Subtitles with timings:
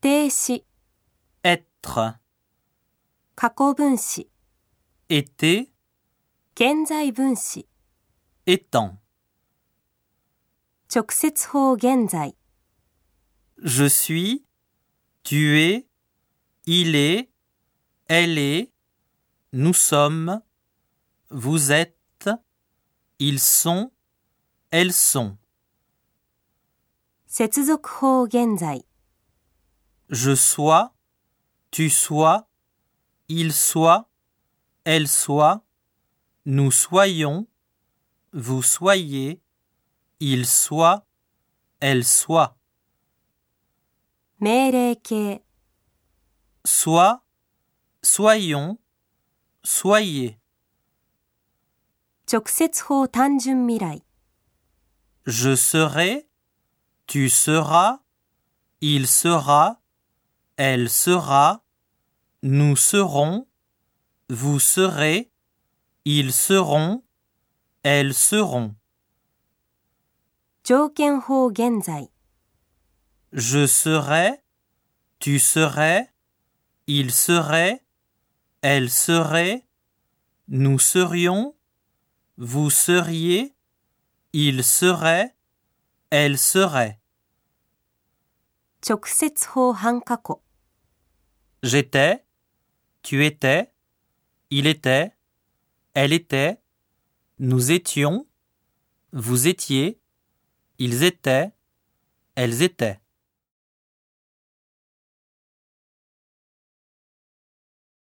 [0.00, 0.64] 定词、
[1.42, 2.18] être,
[3.36, 4.28] 过去分词、
[5.08, 5.70] était,
[6.54, 7.66] 现在分词、
[8.46, 8.98] étant.
[10.88, 12.34] 直接法现在、
[13.62, 14.44] Je suis,
[15.22, 15.86] tu es,
[16.66, 17.30] il est,
[18.08, 18.72] elle est,
[19.52, 20.42] nous sommes,
[21.30, 22.28] vous êtes,
[23.18, 23.92] ils sont,
[24.70, 25.36] elles sont.
[27.26, 28.84] 接続法现在、
[30.09, 30.93] je sois,
[31.71, 32.47] tu sois,
[33.27, 34.09] il soit,
[34.83, 35.63] elle soit,
[36.45, 37.47] nous soyons,
[38.33, 39.41] vous soyez,
[40.19, 41.05] il soit,
[41.79, 42.57] elle soit.
[44.39, 45.41] Soit,
[46.63, 47.23] sois,
[48.03, 48.77] soyons,
[49.63, 50.37] soyez.
[55.25, 56.27] Je serai,
[57.07, 57.99] tu seras,
[58.81, 59.81] il sera,
[60.56, 61.64] elle sera,
[62.42, 63.46] nous serons,
[64.28, 65.30] vous serez,
[66.04, 67.02] ils seront,
[67.82, 68.74] elles seront.
[70.62, 72.10] 条件法现在、
[73.32, 74.42] Je serai,
[75.18, 76.12] tu serais,
[76.86, 77.82] il serait,
[78.60, 79.66] elle serait,
[80.48, 81.56] nous serions,
[82.36, 83.54] vous seriez,
[84.32, 85.34] il serait,
[86.10, 87.00] elle serait.
[88.80, 90.43] 直接法半过去、
[91.65, 92.23] J'étais,
[93.01, 93.71] tu étais,
[94.51, 95.11] il était,
[95.95, 96.59] elle était,
[97.39, 98.27] nous étions,
[99.13, 99.99] vous étiez,
[100.77, 101.49] ils étaient,
[102.35, 102.99] elles étaient.